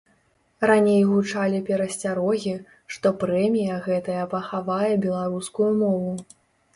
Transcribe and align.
Раней 0.69 1.01
гучалі 1.09 1.57
перасцярогі, 1.67 2.53
што 2.95 3.07
прэмія 3.23 3.75
гэтая 3.89 4.23
пахавае 4.33 4.89
беларускую 5.05 5.69
мову. 5.83 6.11